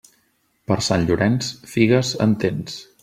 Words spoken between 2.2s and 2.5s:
en